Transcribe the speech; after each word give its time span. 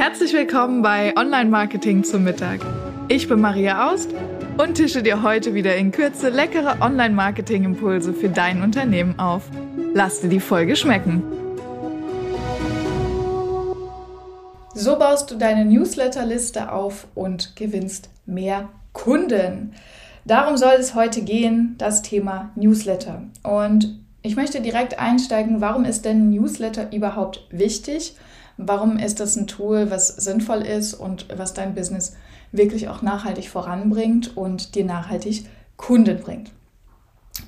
Herzlich 0.00 0.32
willkommen 0.32 0.80
bei 0.80 1.14
Online 1.14 1.50
Marketing 1.50 2.04
zum 2.04 2.24
Mittag. 2.24 2.60
Ich 3.08 3.28
bin 3.28 3.38
Maria 3.38 3.90
Aust 3.92 4.08
und 4.56 4.76
tische 4.76 5.02
dir 5.02 5.22
heute 5.22 5.52
wieder 5.52 5.76
in 5.76 5.92
Kürze 5.92 6.30
leckere 6.30 6.80
Online 6.80 7.14
Marketing 7.14 7.64
Impulse 7.64 8.14
für 8.14 8.30
dein 8.30 8.62
Unternehmen 8.62 9.18
auf. 9.18 9.42
Lass 9.92 10.22
dir 10.22 10.30
die 10.30 10.40
Folge 10.40 10.74
schmecken. 10.74 11.22
So 14.72 14.98
baust 14.98 15.32
du 15.32 15.36
deine 15.36 15.66
Newsletterliste 15.66 16.72
auf 16.72 17.06
und 17.14 17.54
gewinnst 17.54 18.08
mehr 18.24 18.70
Kunden. 18.94 19.74
Darum 20.24 20.56
soll 20.56 20.76
es 20.78 20.94
heute 20.94 21.20
gehen, 21.20 21.74
das 21.76 22.00
Thema 22.00 22.52
Newsletter. 22.54 23.24
Und 23.42 24.00
ich 24.22 24.36
möchte 24.36 24.60
direkt 24.60 24.98
einsteigen, 24.98 25.60
warum 25.60 25.84
ist 25.84 26.04
denn 26.04 26.30
Newsletter 26.30 26.92
überhaupt 26.92 27.46
wichtig? 27.50 28.16
Warum 28.56 28.98
ist 28.98 29.20
das 29.20 29.36
ein 29.36 29.46
Tool, 29.46 29.90
was 29.90 30.08
sinnvoll 30.08 30.60
ist 30.60 30.94
und 30.94 31.26
was 31.34 31.54
dein 31.54 31.74
Business 31.74 32.14
wirklich 32.52 32.88
auch 32.88 33.00
nachhaltig 33.00 33.48
voranbringt 33.48 34.36
und 34.36 34.74
dir 34.74 34.84
nachhaltig 34.84 35.46
Kunden 35.76 36.18
bringt? 36.18 36.52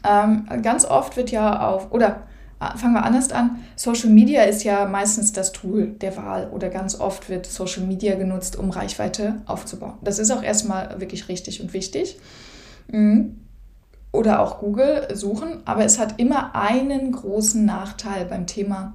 Ähm, 0.09 0.47
ganz 0.63 0.87
oft 0.87 1.17
wird 1.17 1.31
ja 1.31 1.69
auf, 1.69 1.93
oder 1.93 2.23
äh, 2.61 2.79
fangen 2.79 2.95
wir 2.95 3.05
anders 3.05 3.31
an, 3.31 3.59
Social 3.77 4.09
Media 4.09 4.45
ist 4.45 4.65
ja 4.65 4.87
meistens 4.87 5.33
das 5.33 5.53
Tool 5.53 5.89
der 6.01 6.17
Wahl 6.17 6.49
oder 6.51 6.71
ganz 6.71 6.99
oft 6.99 7.29
wird 7.29 7.45
Social 7.45 7.83
Media 7.83 8.15
genutzt, 8.15 8.57
um 8.57 8.71
Reichweite 8.71 9.43
aufzubauen. 9.47 9.95
Das 10.03 10.19
ist 10.19 10.31
auch 10.31 10.43
erstmal 10.43 10.99
wirklich 11.01 11.29
richtig 11.29 11.61
und 11.61 11.75
wichtig. 11.75 12.19
Mhm. 12.89 13.42
Oder 14.13 14.41
auch 14.41 14.61
Google 14.61 15.09
suchen, 15.15 15.63
aber 15.65 15.85
es 15.85 15.99
hat 15.99 16.21
immer 16.21 16.55
einen 16.55 17.13
großen 17.13 17.65
Nachteil 17.65 18.27
beim 18.27 18.47
Thema 18.47 18.93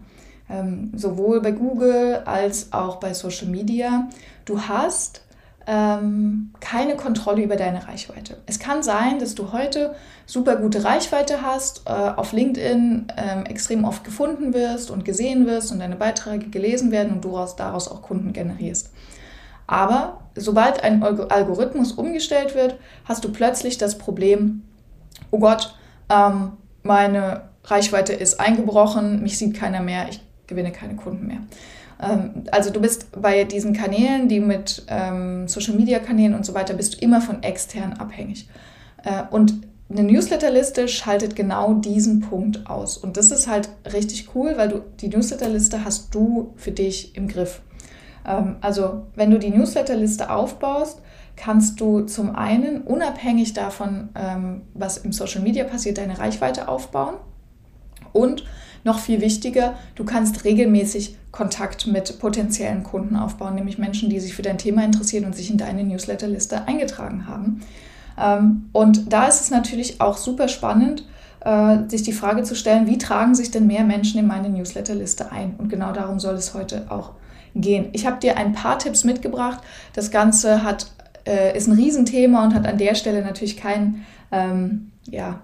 ähm, 0.50 0.92
sowohl 0.96 1.42
bei 1.42 1.52
Google 1.52 2.22
als 2.26 2.72
auch 2.72 2.98
bei 2.98 3.14
Social 3.14 3.48
Media. 3.48 4.08
Du 4.46 4.62
hast 4.62 5.22
ähm, 5.66 6.54
keine 6.62 6.96
Kontrolle 6.96 7.44
über 7.44 7.58
deine 7.58 7.88
Reichweite. 7.88 8.38
Es 8.46 8.58
kann 8.58 8.84
sein, 8.84 9.20
dass 9.20 9.36
du 9.36 9.52
heute 9.52 9.96
super 10.26 10.56
gute 10.56 10.86
Reichweite 10.86 11.42
hast, 11.42 11.82
äh, 11.86 11.92
auf 11.92 12.32
LinkedIn 12.32 13.08
ähm, 13.18 13.46
extrem 13.46 13.84
oft 13.84 14.06
gefunden 14.06 14.54
wirst 14.54 14.90
und 14.90 15.04
gesehen 15.04 15.46
wirst 15.46 15.72
und 15.72 15.80
deine 15.80 15.98
Beiträge 15.98 16.48
gelesen 16.50 16.92
werden 16.92 17.12
und 17.12 17.26
du 17.26 17.38
daraus 17.58 17.90
auch 17.90 18.02
Kunden 18.02 18.32
generierst. 18.32 18.92
Aber 19.70 20.22
sobald 20.36 20.82
ein 20.82 21.04
Algorithmus 21.04 21.92
umgestellt 21.92 22.56
wird, 22.56 22.78
hast 23.04 23.26
du 23.26 23.34
plötzlich 23.34 23.78
das 23.78 23.98
Problem, 23.98 24.64
oh 25.32 25.40
Gott, 25.40 25.76
ähm, 26.10 26.54
meine 26.84 27.50
Reichweite 27.64 28.14
ist 28.14 28.40
eingebrochen, 28.40 29.22
mich 29.22 29.38
sieht 29.38 29.56
keiner 29.56 29.82
mehr, 29.82 30.08
ich 30.10 30.22
gewinne 30.48 30.72
keine 30.72 30.96
Kunden 30.96 31.28
mehr. 31.28 31.40
Ähm, 32.02 32.44
also 32.52 32.70
du 32.70 32.80
bist 32.80 33.22
bei 33.22 33.44
diesen 33.44 33.74
Kanälen, 33.74 34.30
die 34.30 34.40
mit 34.40 34.84
ähm, 34.88 35.48
Social-Media-Kanälen 35.48 36.34
und 36.34 36.46
so 36.46 36.54
weiter, 36.54 36.74
bist 36.74 36.96
du 36.96 36.98
immer 37.00 37.22
von 37.22 37.44
extern 37.44 37.94
abhängig. 37.94 38.48
Äh, 39.04 39.24
und 39.30 39.68
eine 39.90 40.04
Newsletterliste 40.04 40.88
schaltet 40.88 41.36
genau 41.36 41.74
diesen 41.76 42.20
Punkt 42.20 42.70
aus. 42.70 42.98
Und 42.98 43.16
das 43.16 43.32
ist 43.32 43.48
halt 43.48 43.70
richtig 43.94 44.30
cool, 44.36 44.54
weil 44.58 44.70
du 44.70 44.82
die 45.00 45.08
Newsletterliste 45.08 45.86
hast 45.86 46.14
du 46.14 46.54
für 46.58 46.72
dich 46.72 47.16
im 47.16 47.28
Griff. 47.28 47.62
Ähm, 48.26 48.58
also 48.62 49.08
wenn 49.16 49.32
du 49.32 49.40
die 49.40 49.50
Newsletterliste 49.50 50.30
aufbaust, 50.30 51.02
kannst 51.38 51.80
du 51.80 52.02
zum 52.02 52.36
einen 52.36 52.82
unabhängig 52.82 53.54
davon, 53.54 54.10
ähm, 54.16 54.64
was 54.74 54.98
im 54.98 55.14
Social 55.14 55.42
Media 55.42 55.64
passiert, 55.64 55.98
deine 55.98 56.20
Reichweite 56.20 56.68
aufbauen. 56.68 57.16
Und 58.12 58.44
noch 58.84 59.00
viel 59.00 59.22
wichtiger, 59.22 59.76
du 59.96 60.04
kannst 60.04 60.44
regelmäßig 60.44 61.18
Kontakt 61.32 61.88
mit 61.88 62.20
potenziellen 62.20 62.84
Kunden 62.84 63.16
aufbauen, 63.16 63.56
nämlich 63.56 63.78
Menschen, 63.78 64.10
die 64.10 64.20
sich 64.20 64.34
für 64.34 64.42
dein 64.42 64.58
Thema 64.58 64.84
interessieren 64.84 65.26
und 65.26 65.36
sich 65.36 65.52
in 65.52 65.58
deine 65.58 65.84
Newsletterliste 65.84 66.68
eingetragen 66.68 67.28
haben. 67.28 67.62
Ähm, 68.20 68.70
und 68.74 69.14
da 69.14 69.28
ist 69.28 69.42
es 69.42 69.52
natürlich 69.52 70.02
auch 70.02 70.18
super 70.18 70.48
spannend, 70.48 71.06
äh, 71.42 71.78
sich 71.88 72.02
die 72.04 72.14
Frage 72.14 72.44
zu 72.44 72.56
stellen, 72.56 72.88
wie 72.88 72.98
tragen 72.98 73.36
sich 73.36 73.52
denn 73.52 73.68
mehr 73.68 73.84
Menschen 73.84 74.20
in 74.20 74.26
meine 74.26 74.50
Newsletterliste 74.50 75.32
ein? 75.32 75.56
Und 75.58 75.70
genau 75.70 75.92
darum 75.92 76.20
soll 76.20 76.36
es 76.36 76.54
heute 76.54 76.88
auch 76.90 77.12
gehen. 77.56 77.90
Ich 77.94 78.06
habe 78.06 78.20
dir 78.20 78.38
ein 78.38 78.54
paar 78.54 78.80
Tipps 78.80 79.04
mitgebracht. 79.04 79.60
Das 79.94 80.12
Ganze 80.12 80.64
hat, 80.64 80.92
äh, 81.28 81.56
ist 81.56 81.68
ein 81.68 81.76
Riesenthema 81.76 82.44
und 82.44 82.54
hat 82.54 82.66
an 82.66 82.78
der 82.78 82.96
Stelle 82.96 83.22
natürlich 83.22 83.58
kein, 83.58 84.06
ähm, 84.32 84.92
ja, 85.10 85.42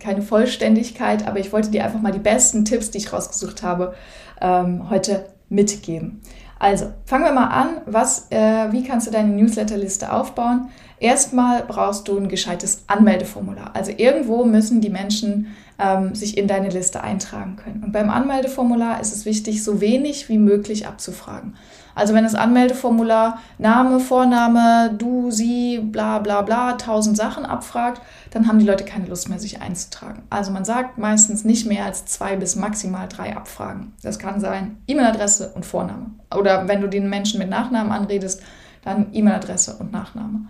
keine 0.00 0.22
Vollständigkeit, 0.22 1.26
aber 1.26 1.38
ich 1.38 1.52
wollte 1.52 1.70
dir 1.70 1.84
einfach 1.84 2.00
mal 2.00 2.12
die 2.12 2.18
besten 2.18 2.64
Tipps, 2.64 2.90
die 2.90 2.98
ich 2.98 3.12
rausgesucht 3.12 3.62
habe, 3.62 3.94
ähm, 4.40 4.90
heute 4.90 5.26
mitgeben. 5.48 6.20
Also, 6.58 6.86
fangen 7.04 7.24
wir 7.24 7.32
mal 7.32 7.46
an. 7.46 7.68
Was, 7.86 8.26
äh, 8.30 8.72
wie 8.72 8.82
kannst 8.82 9.06
du 9.06 9.12
deine 9.12 9.32
Newsletterliste 9.32 10.12
aufbauen? 10.12 10.70
Erstmal 11.00 11.62
brauchst 11.62 12.08
du 12.08 12.18
ein 12.18 12.28
gescheites 12.28 12.82
Anmeldeformular. 12.86 13.70
Also 13.74 13.92
irgendwo 13.96 14.44
müssen 14.44 14.80
die 14.80 14.90
Menschen 14.90 15.54
ähm, 15.78 16.14
sich 16.14 16.36
in 16.36 16.48
deine 16.48 16.70
Liste 16.70 17.02
eintragen 17.02 17.56
können. 17.56 17.84
Und 17.84 17.92
beim 17.92 18.10
Anmeldeformular 18.10 19.00
ist 19.00 19.14
es 19.14 19.24
wichtig, 19.24 19.62
so 19.62 19.80
wenig 19.80 20.28
wie 20.28 20.38
möglich 20.38 20.86
abzufragen. 20.86 21.54
Also 21.94 22.14
wenn 22.14 22.24
das 22.24 22.36
Anmeldeformular 22.36 23.40
Name, 23.58 23.98
Vorname, 23.98 24.94
du, 24.96 25.32
sie, 25.32 25.78
bla 25.78 26.20
bla 26.20 26.42
bla, 26.42 26.74
tausend 26.74 27.16
Sachen 27.16 27.44
abfragt, 27.44 28.00
dann 28.30 28.46
haben 28.46 28.60
die 28.60 28.66
Leute 28.66 28.84
keine 28.84 29.06
Lust 29.06 29.28
mehr, 29.28 29.40
sich 29.40 29.60
einzutragen. 29.60 30.22
Also 30.30 30.52
man 30.52 30.64
sagt 30.64 30.98
meistens 30.98 31.44
nicht 31.44 31.66
mehr 31.66 31.84
als 31.84 32.06
zwei 32.06 32.36
bis 32.36 32.54
maximal 32.54 33.08
drei 33.08 33.36
Abfragen. 33.36 33.94
Das 34.02 34.20
kann 34.20 34.40
sein 34.40 34.76
E-Mail-Adresse 34.86 35.52
und 35.54 35.66
Vorname. 35.66 36.10
Oder 36.36 36.68
wenn 36.68 36.80
du 36.80 36.88
den 36.88 37.08
Menschen 37.08 37.38
mit 37.38 37.50
Nachnamen 37.50 37.90
anredest, 37.90 38.42
dann 38.84 39.08
E-Mail-Adresse 39.12 39.76
und 39.80 39.90
Nachname. 39.90 40.46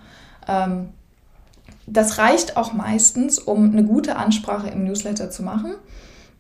Ähm, 0.49 0.89
das 1.87 2.19
reicht 2.19 2.57
auch 2.57 2.73
meistens, 2.73 3.39
um 3.39 3.71
eine 3.71 3.85
gute 3.85 4.17
Ansprache 4.17 4.69
im 4.69 4.85
Newsletter 4.85 5.31
zu 5.31 5.43
machen. 5.43 5.73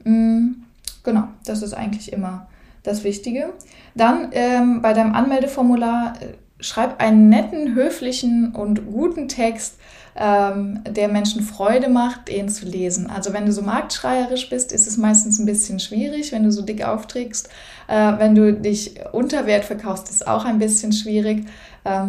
Mm, 0.04 0.62
genau, 1.04 1.24
das 1.44 1.62
ist 1.62 1.74
eigentlich 1.74 2.12
immer 2.12 2.48
das 2.82 3.04
Wichtige. 3.04 3.52
Dann 3.94 4.28
ähm, 4.32 4.82
bei 4.82 4.92
deinem 4.92 5.14
Anmeldeformular 5.14 6.14
äh, 6.20 6.34
schreib 6.60 7.00
einen 7.00 7.28
netten, 7.28 7.74
höflichen 7.74 8.54
und 8.54 8.86
guten 8.86 9.28
Text, 9.28 9.78
ähm, 10.16 10.80
der 10.84 11.08
Menschen 11.08 11.42
Freude 11.42 11.88
macht, 11.88 12.28
den 12.28 12.48
zu 12.48 12.66
lesen. 12.66 13.08
Also 13.08 13.32
wenn 13.32 13.46
du 13.46 13.52
so 13.52 13.62
marktschreierisch 13.62 14.50
bist, 14.50 14.72
ist 14.72 14.88
es 14.88 14.96
meistens 14.96 15.38
ein 15.38 15.46
bisschen 15.46 15.78
schwierig, 15.78 16.32
wenn 16.32 16.42
du 16.42 16.50
so 16.50 16.62
dick 16.62 16.84
aufträgst. 16.84 17.48
Äh, 17.86 18.18
wenn 18.18 18.34
du 18.34 18.52
dich 18.52 18.96
unter 19.12 19.46
Wert 19.46 19.64
verkaufst, 19.64 20.10
ist 20.10 20.26
auch 20.26 20.44
ein 20.44 20.58
bisschen 20.58 20.92
schwierig 20.92 21.46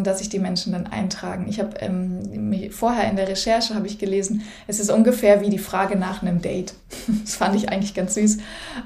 dass 0.04 0.20
sich 0.20 0.30
die 0.30 0.40
Menschen 0.40 0.74
dann 0.74 0.88
eintragen. 0.88 1.46
Ich 1.50 1.60
habe 1.60 1.78
ähm, 1.80 2.70
vorher 2.72 3.10
in 3.10 3.16
der 3.16 3.28
Recherche 3.28 3.76
habe 3.76 3.88
ich 3.88 3.98
gelesen, 3.98 4.44
es 4.68 4.80
ist 4.80 4.92
ungefähr 4.92 5.42
wie 5.42 5.50
die 5.50 5.58
Frage 5.58 5.98
nach 5.98 6.22
einem 6.22 6.42
Date. 6.42 6.74
das 7.24 7.36
fand 7.36 7.56
ich 7.56 7.70
eigentlich 7.70 7.94
ganz 7.94 8.16
süß. 8.16 8.38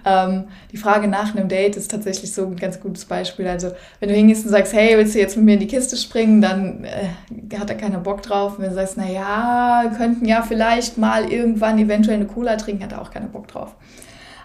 Ähm, 0.05 0.45
die 0.71 0.77
Frage 0.77 1.07
nach 1.07 1.35
einem 1.35 1.47
Date 1.47 1.75
ist 1.75 1.91
tatsächlich 1.91 2.33
so 2.33 2.45
ein 2.45 2.55
ganz 2.55 2.79
gutes 2.79 3.05
Beispiel. 3.05 3.47
Also 3.47 3.71
wenn 3.99 4.09
du 4.09 4.15
hingehst 4.15 4.45
und 4.45 4.51
sagst, 4.51 4.73
hey, 4.73 4.97
willst 4.97 5.15
du 5.15 5.19
jetzt 5.19 5.35
mit 5.35 5.45
mir 5.45 5.53
in 5.53 5.59
die 5.59 5.67
Kiste 5.67 5.97
springen, 5.97 6.41
dann 6.41 6.85
äh, 6.85 7.57
hat 7.57 7.69
er 7.69 7.77
keiner 7.77 7.99
Bock 7.99 8.21
drauf. 8.21 8.57
Und 8.57 8.63
wenn 8.63 8.69
du 8.69 8.75
sagst, 8.75 8.97
na 8.97 9.09
ja, 9.09 9.91
könnten 9.97 10.25
ja 10.25 10.41
vielleicht 10.41 10.97
mal 10.97 11.31
irgendwann 11.31 11.79
eventuell 11.79 12.17
eine 12.17 12.27
Cola 12.27 12.55
trinken, 12.55 12.83
hat 12.83 12.91
er 12.91 13.01
auch 13.01 13.11
keiner 13.11 13.27
Bock 13.27 13.47
drauf. 13.47 13.75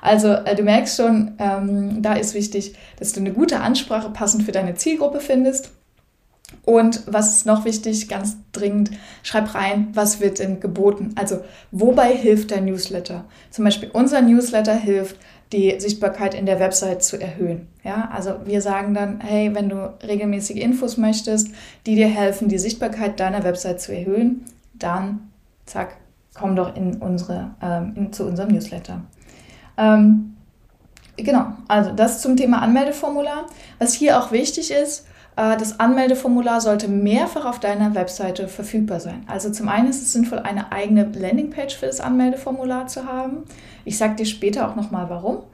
Also 0.01 0.29
äh, 0.29 0.55
du 0.55 0.63
merkst 0.63 0.97
schon, 0.97 1.33
ähm, 1.39 2.03
da 2.03 2.15
ist 2.15 2.35
wichtig, 2.35 2.75
dass 2.99 3.13
du 3.13 3.21
eine 3.21 3.33
gute 3.33 3.61
Ansprache 3.61 4.11
passend 4.11 4.45
für 4.45 4.53
deine 4.53 4.75
Zielgruppe 4.75 5.21
findest 5.21 5.73
und 6.65 7.03
was 7.07 7.37
ist 7.37 7.47
noch 7.47 7.65
wichtig, 7.65 8.09
ganz 8.09 8.37
dringend, 8.53 8.91
schreib 9.23 9.55
rein, 9.55 9.89
was 9.95 10.21
wird 10.21 10.39
denn 10.39 10.61
geboten? 10.61 11.13
Also, 11.15 11.41
wobei 11.71 12.15
hilft 12.15 12.51
der 12.51 12.61
Newsletter? 12.61 13.25
Zum 13.51 13.65
Beispiel 13.65 13.91
unser 13.93 14.21
Newsletter 14.21 14.75
hilft, 14.75 15.17
die 15.53 15.81
Sichtbarkeit 15.81 16.35
in 16.35 16.45
der 16.45 16.61
Website 16.61 17.03
zu 17.03 17.19
erhöhen. 17.19 17.69
Ja, 17.83 18.11
also 18.13 18.35
wir 18.45 18.61
sagen 18.61 18.93
dann, 18.93 19.21
hey, 19.21 19.55
wenn 19.55 19.71
du 19.71 19.95
regelmäßige 20.07 20.59
Infos 20.59 20.99
möchtest, 20.99 21.49
die 21.87 21.95
dir 21.95 22.09
helfen, 22.09 22.49
die 22.49 22.59
Sichtbarkeit 22.59 23.19
deiner 23.19 23.45
Website 23.45 23.81
zu 23.81 23.95
erhöhen, 23.95 24.45
dann, 24.75 25.31
zack, 25.65 25.97
komm 26.35 26.55
doch 26.55 26.77
in 26.77 26.97
unsere, 26.97 27.53
ähm, 27.63 27.93
in, 27.97 28.13
zu 28.13 28.27
unserem 28.27 28.51
Newsletter. 28.51 29.01
Ähm, 29.79 30.37
genau, 31.17 31.47
also 31.67 31.93
das 31.93 32.21
zum 32.21 32.37
Thema 32.37 32.61
Anmeldeformular. 32.61 33.47
Was 33.79 33.95
hier 33.95 34.21
auch 34.21 34.33
wichtig 34.33 34.71
ist, 34.71 35.07
das 35.39 35.79
Anmeldeformular 35.79 36.61
sollte 36.61 36.89
mehrfach 36.89 37.45
auf 37.45 37.61
deiner 37.61 37.95
Webseite 37.95 38.49
verfügbar 38.49 38.99
sein. 38.99 39.23
Also 39.29 39.51
zum 39.51 39.69
einen 39.69 39.89
ist 39.89 40.03
es 40.03 40.13
sinnvoll, 40.13 40.41
eine 40.41 40.73
eigene 40.73 41.05
Landingpage 41.05 41.77
für 41.77 41.87
das 41.87 42.01
Anmeldeformular 42.01 42.89
zu 42.89 43.07
haben. 43.07 43.45
Ich 43.85 43.99
sage 43.99 44.17
dir 44.17 44.27
später 44.27 44.69
auch 44.69 44.75
nochmal 44.75 45.09
warum. 45.11 45.45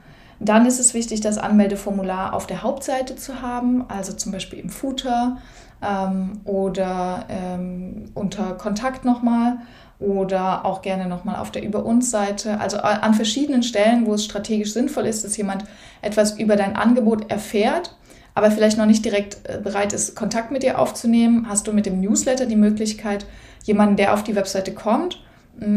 Dann 0.41 0.65
ist 0.65 0.81
es 0.81 0.95
wichtig, 0.95 1.21
das 1.21 1.37
Anmeldeformular 1.37 2.33
auf 2.33 2.47
der 2.47 2.63
Hauptseite 2.63 3.17
zu 3.17 3.43
haben, 3.43 3.85
also 3.89 4.15
zum 4.15 4.33
Beispiel 4.33 4.59
im 4.59 4.71
Footer 4.71 5.37
ähm, 5.83 6.41
oder 6.47 7.27
ähm, 7.29 8.07
unter 8.15 8.55
Kontakt 8.55 9.05
nochmal 9.05 9.59
oder 10.01 10.65
auch 10.65 10.81
gerne 10.81 11.07
nochmal 11.07 11.37
auf 11.37 11.51
der 11.51 11.63
Über 11.63 11.85
uns 11.85 12.11
Seite. 12.11 12.59
Also 12.59 12.79
an 12.79 13.13
verschiedenen 13.13 13.63
Stellen, 13.63 14.07
wo 14.07 14.15
es 14.15 14.25
strategisch 14.25 14.73
sinnvoll 14.73 15.05
ist, 15.05 15.25
dass 15.25 15.37
jemand 15.37 15.67
etwas 16.01 16.39
über 16.39 16.57
dein 16.57 16.75
Angebot 16.75 17.31
erfährt 17.31 17.95
aber 18.35 18.51
vielleicht 18.51 18.79
noch 18.79 18.87
nicht 18.87 19.05
direkt 19.05 19.39
äh, 19.45 19.59
bereit 19.59 19.93
ist, 19.93 20.15
Kontakt 20.15 20.51
mit 20.51 20.63
dir 20.63 20.79
aufzunehmen, 20.79 21.47
hast 21.49 21.67
du 21.67 21.73
mit 21.73 21.87
dem 21.87 22.01
Newsletter 22.01 22.47
die 22.47 22.57
Möglichkeit, 22.57 23.27
jemanden, 23.65 23.97
der 23.97 24.15
auf 24.15 24.25
die 24.25 24.37
Webseite 24.37 24.73
kommt, 24.73 25.21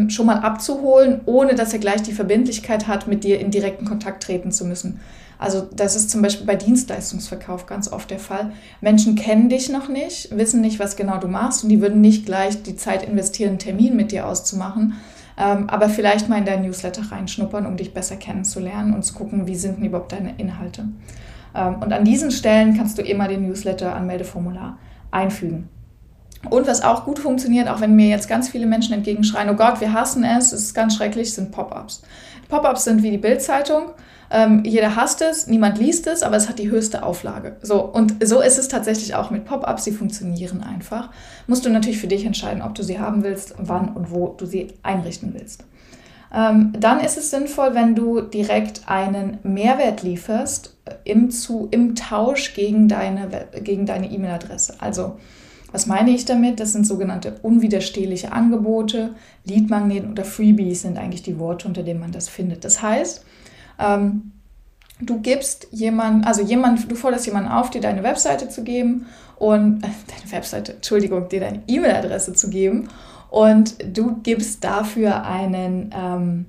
schon 0.08 0.26
mal 0.26 0.40
abzuholen, 0.40 1.22
ohne 1.26 1.56
dass 1.56 1.74
er 1.74 1.80
gleich 1.80 2.02
die 2.02 2.14
Verbindlichkeit 2.14 2.88
hat, 2.88 3.08
mit 3.08 3.24
dir 3.24 3.40
in 3.40 3.52
direkten 3.52 3.86
Kontakt 3.86 4.24
treten 4.24 4.52
zu 4.52 4.66
müssen. 4.66 5.00
Also 5.40 5.68
das 5.72 5.96
ist 5.96 6.10
zum 6.10 6.24
Beispiel 6.24 6.48
bei 6.48 6.56
Dienstleistungsverkauf 6.56 7.68
ganz 7.68 7.92
oft 7.92 8.10
der 8.10 8.18
Fall. 8.18 8.54
Menschen 8.82 9.16
kennen 9.16 9.50
dich 9.50 9.70
noch 9.70 9.88
nicht, 9.88 10.36
wissen 10.36 10.62
nicht, 10.62 10.80
was 10.80 10.96
genau 10.96 11.20
du 11.20 11.28
machst 11.28 11.64
und 11.64 11.70
die 11.70 11.80
würden 11.80 12.02
nicht 12.02 12.26
gleich 12.26 12.64
die 12.64 12.76
Zeit 12.76 13.04
investieren, 13.04 13.50
einen 13.50 13.60
Termin 13.60 13.96
mit 13.96 14.12
dir 14.12 14.26
auszumachen, 14.26 14.96
ähm, 15.38 15.70
aber 15.70 15.90
vielleicht 15.90 16.28
mal 16.28 16.40
in 16.40 16.46
dein 16.46 16.64
Newsletter 16.64 17.12
reinschnuppern, 17.12 17.68
um 17.68 17.78
dich 17.78 17.94
besser 17.94 18.16
kennenzulernen 18.16 18.96
und 18.96 19.04
zu 19.04 19.14
gucken, 19.14 19.46
wie 19.46 19.56
sind 19.56 19.78
denn 19.78 19.86
überhaupt 19.86 20.12
deine 20.12 20.34
Inhalte. 20.40 20.86
Ähm, 21.56 21.76
und 21.82 21.94
an 21.94 22.06
diesen 22.06 22.32
Stellen 22.32 22.78
kannst 22.78 22.98
du 22.98 23.02
immer 23.02 23.28
den 23.28 23.48
Newsletter-Anmeldeformular 23.48 24.78
einfügen. 25.12 25.70
Und 26.50 26.68
was 26.68 26.84
auch 26.84 27.06
gut 27.06 27.20
funktioniert, 27.20 27.68
auch 27.68 27.82
wenn 27.82 27.96
mir 27.96 28.08
jetzt 28.08 28.30
ganz 28.30 28.50
viele 28.50 28.68
Menschen 28.68 28.94
entgegenschreien, 28.94 29.50
oh 29.50 29.56
Gott, 29.56 29.82
wir 29.82 29.94
hassen 29.94 30.24
es, 30.24 30.54
es 30.54 30.64
ist 30.64 30.74
ganz 30.74 30.96
schrecklich, 30.96 31.34
sind 31.34 31.52
Pop-ups. 31.52 32.04
Pop-ups 32.48 32.84
sind 32.86 33.04
wie 33.04 33.12
die 33.12 33.18
Bildzeitung. 33.18 33.92
Ähm, 34.30 34.64
jeder 34.66 34.96
hasst 34.96 35.22
es, 35.22 35.48
niemand 35.48 35.78
liest 35.78 36.06
es, 36.08 36.22
aber 36.22 36.36
es 36.36 36.48
hat 36.48 36.60
die 36.60 36.70
höchste 36.70 37.04
Auflage. 37.04 37.58
So, 37.62 37.82
und 37.82 38.16
so 38.26 38.42
ist 38.42 38.58
es 38.58 38.68
tatsächlich 38.68 39.16
auch 39.16 39.32
mit 39.32 39.46
Pop-ups, 39.46 39.86
sie 39.86 39.92
funktionieren 39.92 40.64
einfach. 40.64 41.10
Musst 41.48 41.66
du 41.66 41.70
natürlich 41.70 42.00
für 42.00 42.08
dich 42.08 42.26
entscheiden, 42.26 42.62
ob 42.62 42.76
du 42.76 42.84
sie 42.84 43.00
haben 43.00 43.24
willst, 43.24 43.56
wann 43.58 43.90
und 43.90 44.12
wo 44.12 44.30
du 44.38 44.46
sie 44.46 44.74
einrichten 44.84 45.34
willst. 45.34 45.64
Ähm, 46.34 46.74
dann 46.78 47.00
ist 47.00 47.18
es 47.18 47.32
sinnvoll, 47.32 47.74
wenn 47.74 47.96
du 47.96 48.22
direkt 48.22 48.82
einen 48.86 49.40
Mehrwert 49.44 50.04
lieferst 50.04 50.77
im, 51.04 51.30
zu, 51.30 51.68
im 51.72 51.96
Tausch 51.96 52.54
gegen 52.54 52.88
deine 52.88 53.48
gegen 53.64 53.86
deine 53.86 54.12
E-Mail-Adresse. 54.12 54.76
Also 54.80 55.18
was 55.72 55.86
meine 55.86 56.12
ich 56.12 56.26
damit? 56.26 56.60
Das 56.60 56.72
sind 56.72 56.88
sogenannte 56.88 57.40
unwiderstehliche 57.42 58.32
Angebote. 58.32 59.16
Leadmagneten 59.44 60.12
oder 60.12 60.24
Freebies 60.24 60.82
sind 60.82 60.98
eigentlich 60.98 61.24
die 61.24 61.40
Worte, 61.40 61.68
unter 61.68 61.84
denen 61.84 62.00
man 62.00 62.12
das 62.12 62.30
findet. 62.30 62.64
Das 62.64 62.82
heißt, 62.82 63.26
ähm, 63.80 64.32
du 65.02 65.20
gibst 65.20 65.68
jemand, 65.72 66.26
also 66.26 66.42
jemand, 66.42 66.90
du 66.90 66.96
forderst 66.96 67.26
jemanden 67.26 67.52
auf, 67.52 67.70
dir 67.70 67.82
deine 67.82 68.04
Webseite 68.04 68.50
zu 68.50 68.64
geben 68.64 69.08
und 69.38 69.84
äh, 69.84 69.88
deine 70.20 70.32
Webseite, 70.32 70.74
Entschuldigung, 70.74 71.28
dir 71.28 71.42
deine 71.42 71.62
E-Mail-Adresse 71.68 72.34
zu 72.34 72.50
geben 72.50 72.88
und 73.30 73.76
du 73.96 74.18
gibst 74.24 74.64
dafür 74.64 75.26
einen 75.26 75.94
ähm, 75.94 76.46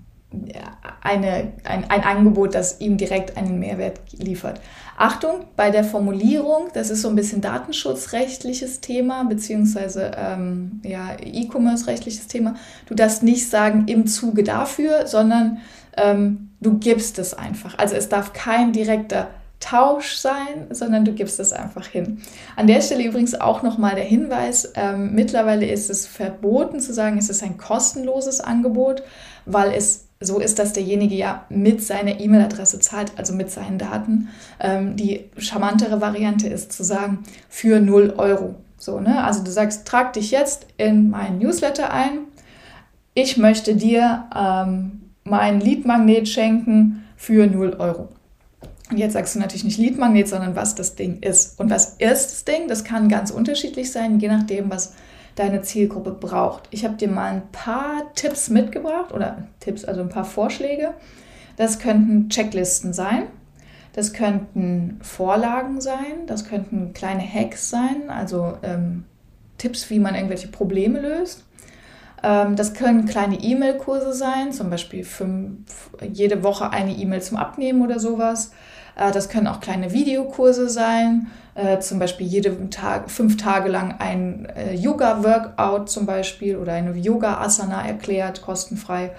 eine, 1.01 1.53
ein, 1.65 1.91
ein 1.91 2.03
Angebot, 2.03 2.55
das 2.55 2.81
ihm 2.81 2.99
direkt 2.99 3.37
einen 3.37 3.59
Mehrwert 3.59 4.01
liefert. 4.13 4.61
Achtung, 4.97 5.45
bei 5.57 5.71
der 5.71 5.85
Formulierung, 5.85 6.69
das 6.75 6.91
ist 6.91 7.03
so 7.03 7.09
ein 7.09 7.17
bisschen 7.17 7.41
datenschutzrechtliches 7.41 8.81
Thema, 8.81 9.25
beziehungsweise 9.25 10.11
ähm, 10.17 10.81
ja, 10.85 11.17
E-Commerce-rechtliches 11.19 12.27
Thema. 12.27 12.57
Du 12.87 12.95
darfst 12.95 13.23
nicht 13.23 13.49
sagen 13.49 13.87
im 13.87 14.07
Zuge 14.07 14.43
dafür, 14.43 15.07
sondern 15.07 15.59
ähm, 15.97 16.51
du 16.61 16.79
gibst 16.79 17.19
es 17.19 17.33
einfach. 17.33 17.79
Also 17.79 17.95
es 17.95 18.09
darf 18.09 18.33
kein 18.33 18.73
direkter 18.73 19.29
Tausch 19.61 20.15
sein, 20.17 20.67
sondern 20.71 21.05
du 21.05 21.13
gibst 21.13 21.41
es 21.41 21.53
einfach 21.53 21.87
hin. 21.87 22.21
An 22.55 22.67
der 22.67 22.81
Stelle 22.81 23.05
übrigens 23.05 23.35
auch 23.41 23.63
nochmal 23.63 23.97
der 23.97 24.05
Hinweis, 24.05 24.73
ähm, 24.77 25.15
mittlerweile 25.15 25.67
ist 25.67 25.91
es 25.91 26.07
verboten 26.07 26.81
zu 26.81 26.93
sagen, 26.93 27.19
es 27.19 27.29
ist 27.29 27.43
ein 27.43 27.57
kostenloses 27.57 28.41
Angebot, 28.41 29.03
weil 29.47 29.73
es 29.73 30.08
so 30.21 30.41
ist, 30.41 30.59
dass 30.59 30.73
derjenige 30.73 31.15
ja 31.15 31.45
mit 31.49 31.83
seiner 31.83 32.19
E-Mail-Adresse 32.19 32.81
zahlt, 32.81 33.13
also 33.17 33.33
mit 33.33 33.51
seinen 33.51 33.79
Daten. 33.79 34.29
Ähm, 34.59 34.97
die 34.97 35.27
charmantere 35.37 36.01
Variante 36.01 36.49
ist 36.49 36.73
zu 36.73 36.83
sagen, 36.83 37.25
für 37.49 37.81
0 37.81 38.15
Euro. 38.17 38.57
So, 38.79 39.01
ne? 39.01 39.23
Also 39.25 39.45
du 39.45 39.51
sagst, 39.51 39.87
trag 39.87 40.13
dich 40.13 40.31
jetzt 40.31 40.67
in 40.77 41.11
meinen 41.11 41.39
Newsletter 41.39 41.93
ein. 41.93 42.21
Ich 43.15 43.37
möchte 43.37 43.77
dir 43.77 44.25
ähm, 44.35 45.03
mein 45.25 45.61
Leadmagnet 45.61 46.29
schenken 46.29 47.05
für 47.17 47.47
0 47.47 47.77
Euro. 47.79 48.09
Und 48.91 48.97
jetzt 48.97 49.13
sagst 49.13 49.35
du 49.35 49.39
natürlich 49.39 49.65
nicht 49.65 49.79
Leadmagnet, 49.79 50.29
sondern 50.29 50.57
was 50.57 50.75
das 50.75 50.95
Ding 50.95 51.19
ist. 51.21 51.61
Und 51.61 51.71
was 51.71 51.97
ist 51.99 52.33
das 52.33 52.45
Ding? 52.45 52.69
Das 52.69 52.85
kann 52.85 53.09
ganz 53.09 53.31
unterschiedlich 53.31 53.93
sein, 53.93 54.19
je 54.19 54.29
nachdem, 54.29 54.71
was 54.71 54.95
deine 55.39 55.63
Zielgruppe 55.63 56.11
braucht. 56.11 56.65
Ich 56.71 56.85
habe 56.85 56.97
dir 56.97 57.09
mal 57.09 57.31
ein 57.31 57.49
paar 57.53 58.13
Tipps 58.15 58.51
mitgebracht 58.51 59.13
oder 59.13 59.47
Tipps, 59.61 59.85
also 59.85 60.01
ein 60.01 60.09
paar 60.09 60.25
Vorschläge. 60.25 60.95
Das 61.57 61.79
könnten 61.79 62.29
Checklisten 62.29 62.93
sein, 62.93 63.25
das 63.93 64.13
könnten 64.13 64.99
Vorlagen 65.03 65.81
sein, 65.81 66.27
das 66.27 66.45
könnten 66.45 66.93
kleine 66.93 67.23
Hacks 67.23 67.71
sein, 67.71 68.11
also 68.11 68.59
ähm, 68.63 69.05
Tipps, 69.59 69.91
wie 69.91 69.99
man 69.99 70.15
irgendwelche 70.15 70.49
Probleme 70.49 71.01
löst. 71.01 71.45
Ähm, 72.23 72.57
das 72.57 72.75
können 72.75 73.07
kleine 73.07 73.41
E-Mail-Kurse 73.41 74.13
sein, 74.13 74.53
zum 74.53 74.71
Beispiel 74.71 75.05
fünf, 75.05 75.91
jede 76.13 76.43
Woche 76.43 76.71
eine 76.71 76.93
E-Mail 76.93 77.23
zum 77.23 77.37
Abnehmen 77.37 77.83
oder 77.83 77.99
sowas. 77.99 78.53
Äh, 78.99 79.13
das 79.13 79.31
können 79.31 79.47
auch 79.47 79.61
kleine 79.61 79.93
Videokurse 79.93 80.69
sein, 80.69 81.29
äh, 81.55 81.79
zum 81.79 81.99
Beispiel 81.99 82.27
jeden 82.27 82.71
Tag, 82.71 83.11
fünf 83.11 83.39
Tage 83.39 83.71
lang 83.71 83.95
ein 83.99 84.47
äh, 84.55 84.75
Yoga-Workout 84.75 85.89
zum 85.89 86.05
Beispiel 86.05 86.57
oder 86.57 86.75
eine 86.75 86.93
Yoga-Asana 86.93 87.87
erklärt, 87.87 88.43
kostenfrei. 88.43 89.13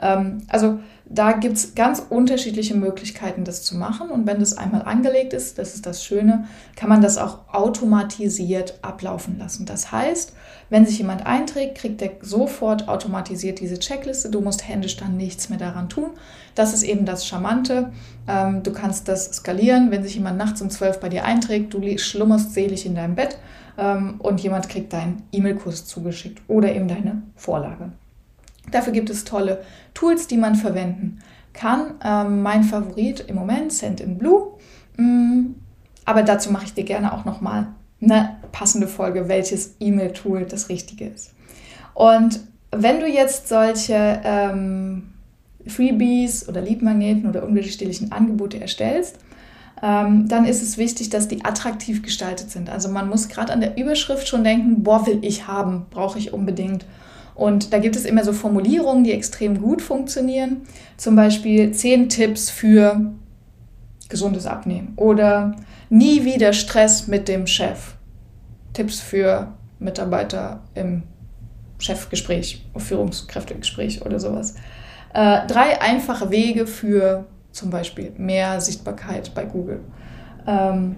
Ähm, 0.00 0.42
also 0.48 0.78
da 1.06 1.32
gibt 1.32 1.56
es 1.56 1.74
ganz 1.74 2.02
unterschiedliche 2.08 2.74
Möglichkeiten, 2.74 3.44
das 3.44 3.62
zu 3.62 3.76
machen. 3.76 4.08
Und 4.08 4.26
wenn 4.26 4.40
das 4.40 4.56
einmal 4.56 4.82
angelegt 4.82 5.34
ist, 5.34 5.58
das 5.58 5.74
ist 5.74 5.84
das 5.84 6.02
Schöne, 6.02 6.46
kann 6.76 6.88
man 6.88 7.02
das 7.02 7.18
auch 7.18 7.40
automatisiert 7.52 8.78
ablaufen 8.80 9.38
lassen. 9.38 9.66
Das 9.66 9.92
heißt, 9.92 10.32
wenn 10.70 10.86
sich 10.86 10.98
jemand 10.98 11.26
einträgt, 11.26 11.76
kriegt 11.76 12.00
er 12.00 12.12
sofort 12.22 12.88
automatisiert 12.88 13.60
diese 13.60 13.78
Checkliste. 13.78 14.30
Du 14.30 14.40
musst 14.40 14.66
händisch 14.66 14.96
dann 14.96 15.16
nichts 15.18 15.50
mehr 15.50 15.58
daran 15.58 15.90
tun. 15.90 16.10
Das 16.54 16.72
ist 16.72 16.82
eben 16.82 17.04
das 17.04 17.26
Charmante. 17.26 17.92
Ähm, 18.26 18.62
du 18.62 18.72
kannst 18.72 19.06
das 19.08 19.26
skalieren, 19.26 19.90
wenn 19.90 20.02
sich 20.02 20.14
jemand 20.14 20.38
nachts 20.38 20.62
um 20.62 20.70
12 20.70 21.00
bei 21.00 21.10
dir 21.10 21.24
einträgt, 21.24 21.74
du 21.74 21.98
schlummerst 21.98 22.54
selig 22.54 22.86
in 22.86 22.94
deinem 22.94 23.14
Bett 23.14 23.38
ähm, 23.76 24.20
und 24.20 24.40
jemand 24.40 24.70
kriegt 24.70 24.92
deinen 24.94 25.22
E-Mail-Kurs 25.32 25.84
zugeschickt 25.84 26.40
oder 26.48 26.74
eben 26.74 26.88
deine 26.88 27.22
Vorlage. 27.36 27.92
Dafür 28.74 28.92
gibt 28.92 29.08
es 29.08 29.22
tolle 29.22 29.62
Tools, 29.94 30.26
die 30.26 30.36
man 30.36 30.56
verwenden 30.56 31.20
kann. 31.52 31.94
Ähm, 32.04 32.42
mein 32.42 32.64
Favorit 32.64 33.20
im 33.28 33.36
Moment, 33.36 33.72
Send 33.72 34.00
in 34.00 34.18
Blue. 34.18 34.54
Mm, 34.96 35.54
aber 36.04 36.24
dazu 36.24 36.50
mache 36.50 36.64
ich 36.64 36.74
dir 36.74 36.82
gerne 36.82 37.12
auch 37.12 37.24
nochmal 37.24 37.68
eine 38.02 38.36
passende 38.50 38.88
Folge, 38.88 39.28
welches 39.28 39.76
E-Mail-Tool 39.78 40.46
das 40.46 40.68
richtige 40.68 41.06
ist. 41.06 41.34
Und 41.94 42.40
wenn 42.72 42.98
du 42.98 43.06
jetzt 43.06 43.48
solche 43.48 44.20
ähm, 44.24 45.12
Freebies 45.68 46.48
oder 46.48 46.60
Leadmagneten 46.60 47.28
oder 47.28 47.44
unwiderstehlichen 47.44 48.10
Angebote 48.10 48.60
erstellst, 48.60 49.18
ähm, 49.84 50.26
dann 50.26 50.46
ist 50.46 50.62
es 50.62 50.78
wichtig, 50.78 51.10
dass 51.10 51.28
die 51.28 51.44
attraktiv 51.44 52.02
gestaltet 52.02 52.50
sind. 52.50 52.68
Also 52.68 52.88
man 52.88 53.08
muss 53.08 53.28
gerade 53.28 53.52
an 53.52 53.60
der 53.60 53.78
Überschrift 53.78 54.26
schon 54.26 54.42
denken, 54.42 54.82
boah, 54.82 55.06
will 55.06 55.20
ich 55.22 55.46
haben, 55.46 55.86
brauche 55.90 56.18
ich 56.18 56.32
unbedingt. 56.32 56.84
Und 57.34 57.72
da 57.72 57.78
gibt 57.78 57.96
es 57.96 58.04
immer 58.04 58.24
so 58.24 58.32
Formulierungen, 58.32 59.04
die 59.04 59.12
extrem 59.12 59.60
gut 59.60 59.82
funktionieren. 59.82 60.62
Zum 60.96 61.16
Beispiel 61.16 61.72
zehn 61.72 62.08
Tipps 62.08 62.50
für 62.50 63.12
gesundes 64.08 64.46
Abnehmen 64.46 64.92
oder 64.96 65.56
nie 65.90 66.24
wieder 66.24 66.52
Stress 66.52 67.08
mit 67.08 67.26
dem 67.26 67.46
Chef. 67.46 67.94
Tipps 68.72 69.00
für 69.00 69.52
Mitarbeiter 69.78 70.60
im 70.74 71.02
Chefgespräch, 71.78 72.64
Führungskräftegespräch 72.76 74.04
oder 74.04 74.20
sowas. 74.20 74.54
Äh, 75.12 75.46
drei 75.46 75.80
einfache 75.80 76.30
Wege 76.30 76.66
für 76.66 77.26
zum 77.52 77.70
Beispiel 77.70 78.12
mehr 78.16 78.60
Sichtbarkeit 78.60 79.32
bei 79.34 79.44
Google. 79.44 79.80
Ähm, 80.46 80.96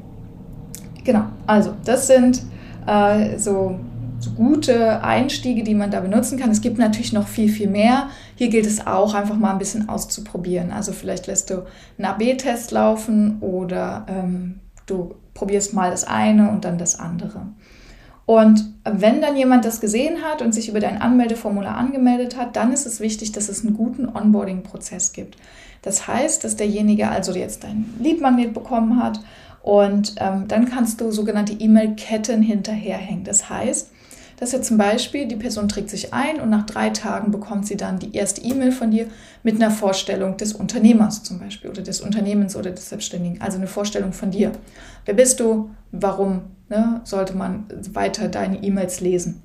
genau, 1.05 1.27
also 1.47 1.75
das 1.85 2.07
sind 2.07 2.43
äh, 2.87 3.39
so 3.39 3.79
so 4.19 4.31
gute 4.31 5.03
Einstiege, 5.03 5.63
die 5.63 5.75
man 5.75 5.91
da 5.91 6.01
benutzen 6.01 6.39
kann. 6.39 6.51
Es 6.51 6.61
gibt 6.61 6.79
natürlich 6.79 7.13
noch 7.13 7.29
viel, 7.29 7.51
viel 7.51 7.69
mehr. 7.69 8.09
Hier 8.35 8.49
gilt 8.49 8.67
es 8.67 8.87
auch, 8.87 9.15
einfach 9.15 9.37
mal 9.37 9.53
ein 9.53 9.59
bisschen 9.59 9.89
auszuprobieren. 9.89 10.71
Also 10.71 10.93
vielleicht 10.93 11.27
lässt 11.27 11.51
du 11.51 11.65
einen 11.99 12.07
AB-Test 12.07 12.71
laufen 12.71 13.39
oder 13.41 14.07
ähm, 14.09 14.61
du 14.87 15.15
probierst 15.35 15.75
mal 15.75 15.91
das 15.91 16.05
eine 16.05 16.51
und 16.51 16.65
dann 16.65 16.79
das 16.79 16.99
andere. 16.99 17.47
Und 18.25 18.75
wenn 18.85 19.21
dann 19.21 19.37
jemand 19.37 19.65
das 19.65 19.81
gesehen 19.81 20.23
hat 20.23 20.43
und 20.43 20.53
sich 20.53 20.69
über 20.69 20.81
dein 20.81 21.01
Anmeldeformular 21.01 21.77
angemeldet 21.77 22.37
hat, 22.37 22.57
dann 22.57 22.73
ist 22.73 22.85
es 22.85 22.99
wichtig, 22.99 23.31
dass 23.31 23.49
es 23.49 23.65
einen 23.65 23.77
guten 23.77 24.09
Onboarding-Prozess 24.09 25.13
gibt. 25.13 25.37
Das 25.83 26.09
heißt, 26.09 26.43
dass 26.43 26.57
derjenige 26.57 27.09
also 27.09 27.33
jetzt 27.33 27.63
dein 27.63 27.87
Leadmagnet 28.01 28.53
bekommen 28.53 29.01
hat 29.01 29.21
und 29.63 30.17
ähm, 30.19 30.49
dann 30.49 30.67
kannst 30.69 31.01
du 31.01 31.13
sogenannte 31.13 31.53
E-Mail-Ketten 31.53 32.43
hinterherhängen. 32.43 33.23
Das 33.23 33.49
heißt, 33.49 33.93
dass 34.37 34.53
ja 34.53 34.61
zum 34.61 34.77
Beispiel 34.77 35.27
die 35.27 35.37
Person 35.37 35.69
trägt 35.69 35.91
sich 35.91 36.13
ein 36.13 36.41
und 36.41 36.51
nach 36.51 36.67
drei 36.67 36.91
Tagen 36.91 37.31
bekommt 37.31 37.67
sie 37.67 37.77
dann 37.77 37.99
die 37.99 38.15
erste 38.15 38.43
E-Mail 38.43 38.73
von 38.73 38.91
dir 38.91 39.07
mit 39.43 39.57
einer 39.57 39.71
Vorstellung 39.71 40.37
des 40.37 40.53
Unternehmers 40.53 41.23
zum 41.23 41.39
Beispiel 41.39 41.71
oder 41.71 41.83
des 41.83 42.01
Unternehmens 42.01 42.55
oder 42.55 42.71
des 42.71 42.89
Selbstständigen. 42.89 43.41
Also 43.41 43.59
eine 43.59 43.67
Vorstellung 43.67 44.13
von 44.13 44.31
dir. 44.31 44.53
Wer 45.05 45.15
bist 45.15 45.41
du? 45.41 45.71
Warum 45.91 46.43
ne, 46.69 47.01
sollte 47.05 47.35
man 47.35 47.65
weiter 47.93 48.29
deine 48.29 48.63
E-Mails 48.63 49.01
lesen? 49.01 49.43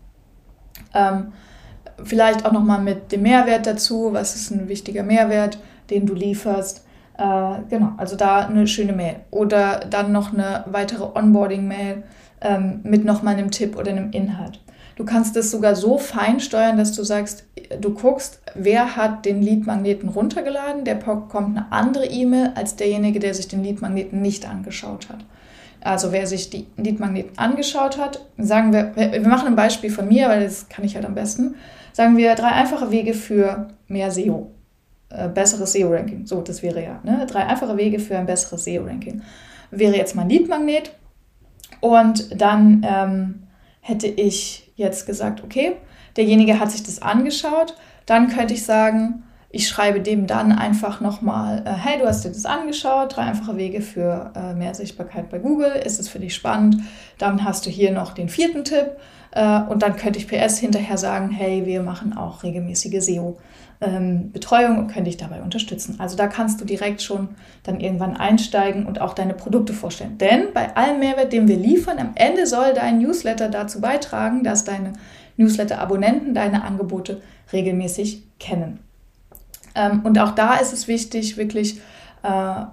Ähm, 0.93 1.31
vielleicht 2.03 2.45
auch 2.45 2.51
nochmal 2.51 2.81
mit 2.81 3.11
dem 3.11 3.21
Mehrwert 3.21 3.65
dazu. 3.65 4.09
Was 4.11 4.35
ist 4.35 4.51
ein 4.51 4.67
wichtiger 4.67 5.03
Mehrwert, 5.03 5.57
den 5.89 6.05
du 6.05 6.13
lieferst? 6.13 6.85
Äh, 7.17 7.59
genau, 7.69 7.93
also 7.97 8.15
da 8.15 8.45
eine 8.47 8.67
schöne 8.67 8.93
Mail. 8.93 9.17
Oder 9.31 9.81
dann 9.89 10.11
noch 10.11 10.33
eine 10.33 10.65
weitere 10.67 11.03
Onboarding-Mail 11.17 12.03
ähm, 12.41 12.79
mit 12.83 13.05
nochmal 13.05 13.35
einem 13.35 13.51
Tipp 13.51 13.77
oder 13.77 13.91
einem 13.91 14.11
Inhalt. 14.11 14.59
Du 15.01 15.07
kannst 15.07 15.35
es 15.35 15.49
sogar 15.49 15.75
so 15.75 15.97
fein 15.97 16.39
steuern, 16.39 16.77
dass 16.77 16.91
du 16.91 17.01
sagst, 17.01 17.45
du 17.79 17.91
guckst, 17.95 18.39
wer 18.53 18.95
hat 18.95 19.25
den 19.25 19.41
Lead-Magneten 19.41 20.09
runtergeladen, 20.09 20.85
der 20.85 20.93
bekommt 20.93 21.57
eine 21.57 21.71
andere 21.71 22.05
E-Mail 22.05 22.51
als 22.53 22.75
derjenige, 22.75 23.17
der 23.17 23.33
sich 23.33 23.47
den 23.47 23.63
Lead-Magneten 23.63 24.21
nicht 24.21 24.47
angeschaut 24.47 25.09
hat. 25.09 25.25
Also 25.79 26.11
wer 26.11 26.27
sich 26.27 26.51
die 26.51 26.67
Lead-Magneten 26.77 27.35
angeschaut 27.39 27.97
hat, 27.97 28.23
sagen 28.37 28.73
wir, 28.73 28.95
wir 28.95 29.27
machen 29.27 29.47
ein 29.47 29.55
Beispiel 29.55 29.89
von 29.89 30.07
mir, 30.07 30.29
weil 30.29 30.43
das 30.43 30.69
kann 30.69 30.85
ich 30.85 30.93
halt 30.93 31.07
am 31.07 31.15
besten, 31.15 31.55
sagen 31.93 32.15
wir 32.15 32.35
drei 32.35 32.49
einfache 32.49 32.91
Wege 32.91 33.15
für 33.15 33.69
mehr 33.87 34.11
SEO. 34.11 34.51
Äh, 35.09 35.29
besseres 35.29 35.73
SEO-Ranking. 35.73 36.27
So, 36.27 36.41
das 36.41 36.61
wäre 36.61 36.83
ja. 36.83 36.99
Ne? 37.03 37.25
Drei 37.25 37.47
einfache 37.47 37.75
Wege 37.75 37.97
für 37.97 38.19
ein 38.19 38.27
besseres 38.27 38.65
SEO-Ranking. 38.65 39.23
Wäre 39.71 39.97
jetzt 39.97 40.15
mein 40.15 40.29
Lead-Magnet. 40.29 40.91
Und 41.79 42.39
dann 42.39 42.85
ähm, 42.87 43.47
hätte 43.79 44.05
ich 44.05 44.70
jetzt 44.81 45.05
gesagt, 45.05 45.43
okay, 45.43 45.77
derjenige 46.17 46.59
hat 46.59 46.71
sich 46.71 46.83
das 46.83 47.01
angeschaut. 47.01 47.75
Dann 48.05 48.27
könnte 48.27 48.53
ich 48.53 48.65
sagen, 48.65 49.23
ich 49.51 49.67
schreibe 49.67 49.99
dem 49.99 50.27
dann 50.27 50.51
einfach 50.51 51.01
nochmal, 51.01 51.63
äh, 51.65 51.71
hey, 51.71 51.99
du 51.99 52.07
hast 52.07 52.23
dir 52.23 52.29
das 52.29 52.45
angeschaut, 52.45 53.15
drei 53.15 53.23
einfache 53.23 53.57
Wege 53.57 53.81
für 53.81 54.31
äh, 54.35 54.53
mehr 54.53 54.73
Sichtbarkeit 54.73 55.29
bei 55.29 55.39
Google. 55.39 55.71
Ist 55.71 55.99
es 55.99 56.07
für 56.07 56.19
dich 56.19 56.33
spannend? 56.33 56.77
Dann 57.17 57.43
hast 57.43 57.65
du 57.65 57.69
hier 57.69 57.91
noch 57.91 58.13
den 58.13 58.29
vierten 58.29 58.63
Tipp. 58.63 58.91
Äh, 59.31 59.61
und 59.63 59.81
dann 59.83 59.97
könnte 59.97 60.19
ich 60.19 60.27
PS 60.27 60.57
hinterher 60.57 60.97
sagen, 60.97 61.29
hey, 61.29 61.65
wir 61.65 61.83
machen 61.83 62.15
auch 62.15 62.43
regelmäßige 62.43 63.01
SEO 63.03 63.37
ähm, 63.81 64.31
und 64.33 64.87
können 64.87 65.05
dich 65.05 65.17
dabei 65.17 65.41
unterstützen. 65.41 65.95
Also 65.99 66.15
da 66.15 66.27
kannst 66.27 66.61
du 66.61 66.65
direkt 66.65 67.01
schon 67.01 67.29
dann 67.63 67.79
irgendwann 67.81 68.15
einsteigen 68.15 68.85
und 68.85 69.01
auch 69.01 69.13
deine 69.13 69.33
Produkte 69.33 69.73
vorstellen. 69.73 70.17
Denn 70.17 70.53
bei 70.53 70.75
allem 70.77 70.99
Mehrwert, 70.99 71.33
den 71.33 71.47
wir 71.47 71.57
liefern, 71.57 71.99
am 71.99 72.11
Ende 72.15 72.47
soll 72.47 72.73
dein 72.73 72.99
Newsletter 72.99 73.49
dazu 73.49 73.81
beitragen, 73.81 74.43
dass 74.43 74.63
deine 74.63 74.93
Newsletter-Abonnenten 75.37 76.33
deine 76.33 76.63
Angebote 76.63 77.21
regelmäßig 77.51 78.23
kennen. 78.39 78.79
Ähm, 79.75 80.01
und 80.03 80.19
auch 80.19 80.31
da 80.31 80.55
ist 80.55 80.73
es 80.73 80.87
wichtig, 80.87 81.37
wirklich 81.37 81.79
äh, 82.23 82.63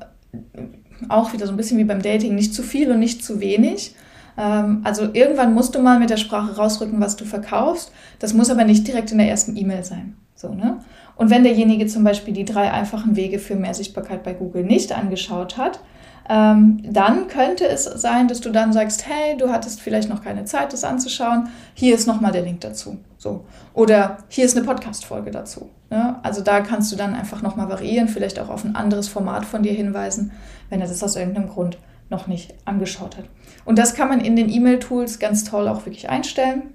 auch 1.08 1.32
wieder 1.32 1.46
so 1.46 1.52
ein 1.52 1.56
bisschen 1.56 1.78
wie 1.78 1.84
beim 1.84 2.02
Dating, 2.02 2.34
nicht 2.34 2.54
zu 2.54 2.62
viel 2.62 2.90
und 2.90 2.98
nicht 2.98 3.24
zu 3.24 3.40
wenig. 3.40 3.94
Ähm, 4.36 4.80
also 4.84 5.08
irgendwann 5.12 5.54
musst 5.54 5.74
du 5.74 5.80
mal 5.80 5.98
mit 5.98 6.10
der 6.10 6.16
Sprache 6.16 6.56
rausrücken, 6.56 7.00
was 7.00 7.16
du 7.16 7.24
verkaufst. 7.24 7.92
Das 8.18 8.34
muss 8.34 8.50
aber 8.50 8.64
nicht 8.64 8.86
direkt 8.86 9.12
in 9.12 9.18
der 9.18 9.28
ersten 9.28 9.56
E-Mail 9.56 9.84
sein. 9.84 10.16
So, 10.34 10.54
ne? 10.54 10.78
Und 11.16 11.30
wenn 11.30 11.42
derjenige 11.42 11.86
zum 11.86 12.04
Beispiel 12.04 12.32
die 12.32 12.44
drei 12.44 12.70
einfachen 12.70 13.16
Wege 13.16 13.40
für 13.40 13.56
mehr 13.56 13.74
Sichtbarkeit 13.74 14.22
bei 14.22 14.34
Google 14.34 14.62
nicht 14.62 14.96
angeschaut 14.96 15.56
hat, 15.56 15.80
ähm, 16.28 16.80
dann 16.84 17.26
könnte 17.26 17.66
es 17.66 17.84
sein, 17.84 18.28
dass 18.28 18.40
du 18.40 18.50
dann 18.50 18.72
sagst, 18.72 19.08
hey, 19.08 19.36
du 19.36 19.50
hattest 19.50 19.80
vielleicht 19.80 20.08
noch 20.08 20.22
keine 20.22 20.44
Zeit, 20.44 20.72
das 20.72 20.84
anzuschauen. 20.84 21.48
Hier 21.74 21.94
ist 21.94 22.06
nochmal 22.06 22.32
der 22.32 22.42
Link 22.42 22.60
dazu. 22.60 22.98
So. 23.18 23.44
Oder 23.74 24.18
hier 24.28 24.44
ist 24.44 24.56
eine 24.56 24.64
Podcast-Folge 24.64 25.32
dazu. 25.32 25.70
Ne? 25.90 26.18
Also 26.22 26.40
da 26.40 26.60
kannst 26.60 26.90
du 26.92 26.96
dann 26.96 27.14
einfach 27.14 27.42
nochmal 27.42 27.68
variieren, 27.68 28.08
vielleicht 28.08 28.38
auch 28.38 28.48
auf 28.48 28.64
ein 28.64 28.76
anderes 28.76 29.08
Format 29.08 29.44
von 29.44 29.62
dir 29.62 29.72
hinweisen, 29.72 30.32
wenn 30.70 30.80
er 30.80 30.86
das 30.86 31.02
aus 31.02 31.16
irgendeinem 31.16 31.48
Grund 31.48 31.78
noch 32.10 32.28
nicht 32.28 32.54
angeschaut 32.64 33.18
hat. 33.18 33.24
Und 33.64 33.78
das 33.78 33.94
kann 33.94 34.08
man 34.08 34.20
in 34.20 34.36
den 34.36 34.48
E-Mail-Tools 34.48 35.18
ganz 35.18 35.44
toll 35.44 35.68
auch 35.68 35.84
wirklich 35.84 36.08
einstellen. 36.08 36.74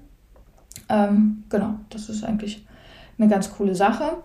Ähm, 0.89 1.45
genau, 1.49 1.75
das 1.89 2.09
ist 2.09 2.23
eigentlich 2.23 2.67
eine 3.17 3.29
ganz 3.29 3.51
coole 3.51 3.73
Sache. 3.73 4.17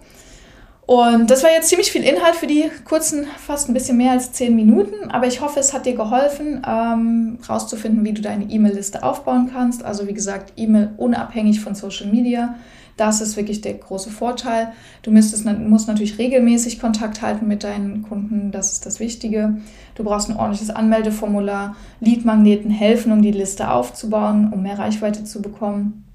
Und 0.89 1.31
das 1.31 1.43
war 1.43 1.51
jetzt 1.51 1.69
ziemlich 1.69 1.93
viel 1.93 2.03
Inhalt 2.03 2.35
für 2.35 2.47
die 2.47 2.71
kurzen, 2.87 3.27
fast 3.37 3.69
ein 3.69 3.75
bisschen 3.75 3.99
mehr 3.99 4.13
als 4.13 4.33
zehn 4.33 4.57
Minuten. 4.57 5.11
Aber 5.11 5.27
ich 5.27 5.43
hoffe, 5.43 5.61
es 5.61 5.75
hat 5.75 5.85
dir 5.85 5.95
geholfen, 5.95 6.63
ähm, 6.67 7.39
rauszufinden, 7.47 8.07
wie 8.07 8.15
du 8.15 8.23
deine 8.23 8.47
E-Mail-Liste 8.47 9.03
aufbauen 9.03 9.51
kannst. 9.53 9.85
Also 9.85 10.09
wie 10.09 10.15
gesagt, 10.15 10.55
E-Mail 10.57 10.95
unabhängig 10.97 11.61
von 11.61 11.75
Social 11.75 12.07
Media. 12.07 12.55
Das 12.97 13.21
ist 13.21 13.37
wirklich 13.37 13.61
der 13.61 13.75
große 13.75 14.09
Vorteil. 14.09 14.73
Du 15.03 15.11
müsstest, 15.11 15.45
musst 15.45 15.89
natürlich 15.89 16.17
regelmäßig 16.17 16.81
Kontakt 16.81 17.21
halten 17.21 17.47
mit 17.47 17.65
deinen 17.65 18.01
Kunden. 18.03 18.51
Das 18.51 18.73
ist 18.73 18.87
das 18.87 18.99
Wichtige. 18.99 19.59
Du 19.95 20.05
brauchst 20.05 20.31
ein 20.31 20.39
ordentliches 20.39 20.71
Anmeldeformular. 20.71 21.77
Leadmagneten 22.01 22.71
helfen, 22.71 23.13
um 23.13 23.21
die 23.21 23.31
Liste 23.31 23.71
aufzubauen, 23.71 24.55
um 24.55 24.63
mehr 24.63 24.79
Reichweite 24.79 25.25
zu 25.25 25.43
bekommen. 25.43 26.07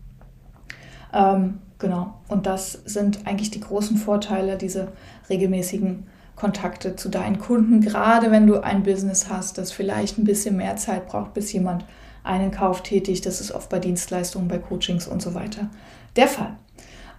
Ähm, 1.13 1.59
Genau. 1.83 2.13
Und 2.29 2.45
das 2.45 2.71
sind 2.85 3.27
eigentlich 3.27 3.51
die 3.51 3.59
großen 3.59 3.97
Vorteile, 3.97 4.55
diese 4.55 4.93
regelmäßigen 5.29 6.07
Kontakte 6.37 6.95
zu 6.95 7.09
deinen 7.09 7.39
Kunden, 7.39 7.81
gerade 7.81 8.31
wenn 8.31 8.47
du 8.47 8.63
ein 8.63 8.83
Business 8.83 9.27
hast, 9.29 9.57
das 9.57 9.73
vielleicht 9.73 10.17
ein 10.17 10.23
bisschen 10.23 10.55
mehr 10.55 10.77
Zeit 10.77 11.07
braucht, 11.07 11.33
bis 11.33 11.51
jemand 11.51 11.83
einen 12.23 12.51
Kauf 12.51 12.83
tätigt. 12.83 13.25
Das 13.25 13.41
ist 13.41 13.51
oft 13.51 13.67
bei 13.67 13.79
Dienstleistungen, 13.79 14.47
bei 14.47 14.59
Coachings 14.59 15.09
und 15.09 15.21
so 15.21 15.33
weiter 15.35 15.69
der 16.15 16.29
Fall. 16.29 16.55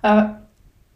Äh, 0.02 0.24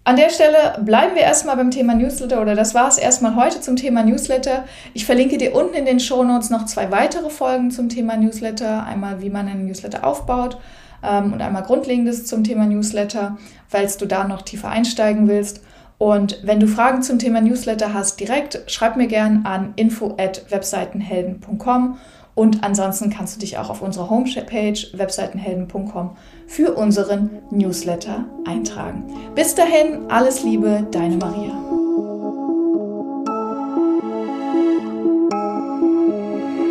an 0.04 0.16
der 0.16 0.30
Stelle 0.30 0.82
bleiben 0.82 1.14
wir 1.14 1.22
erstmal 1.22 1.56
beim 1.56 1.70
Thema 1.70 1.94
Newsletter 1.94 2.40
oder 2.40 2.54
das 2.54 2.74
war 2.74 2.88
es 2.88 2.96
erstmal 2.96 3.36
heute 3.36 3.60
zum 3.60 3.76
Thema 3.76 4.02
Newsletter. 4.02 4.64
Ich 4.94 5.04
verlinke 5.04 5.36
dir 5.36 5.54
unten 5.54 5.74
in 5.74 5.84
den 5.84 6.00
Show 6.00 6.24
Notes 6.24 6.48
noch 6.48 6.64
zwei 6.64 6.90
weitere 6.90 7.28
Folgen 7.28 7.70
zum 7.70 7.90
Thema 7.90 8.16
Newsletter. 8.16 8.86
Einmal, 8.86 9.20
wie 9.20 9.28
man 9.28 9.46
einen 9.46 9.66
Newsletter 9.66 10.06
aufbaut 10.06 10.56
ähm, 11.02 11.32
und 11.32 11.42
einmal 11.42 11.62
Grundlegendes 11.62 12.26
zum 12.26 12.44
Thema 12.44 12.66
Newsletter, 12.66 13.38
falls 13.68 13.96
du 13.96 14.06
da 14.06 14.26
noch 14.26 14.42
tiefer 14.42 14.68
einsteigen 14.68 15.28
willst. 15.28 15.62
Und 15.98 16.40
wenn 16.44 16.60
du 16.60 16.68
Fragen 16.68 17.02
zum 17.02 17.18
Thema 17.18 17.40
Newsletter 17.40 17.92
hast, 17.92 18.20
direkt 18.20 18.62
schreib 18.68 18.96
mir 18.96 19.08
gern 19.08 19.44
an 19.44 19.72
info@webseitenhelden.com 19.76 21.98
und 22.38 22.62
ansonsten 22.62 23.10
kannst 23.10 23.34
du 23.34 23.40
dich 23.40 23.58
auch 23.58 23.68
auf 23.68 23.82
unserer 23.82 24.10
Homepage 24.10 24.78
webseitenhelden.com 24.92 26.16
für 26.46 26.74
unseren 26.74 27.30
Newsletter 27.50 28.26
eintragen. 28.46 29.12
Bis 29.34 29.56
dahin, 29.56 30.08
alles 30.08 30.44
Liebe, 30.44 30.86
deine 30.92 31.16
Maria. 31.16 31.67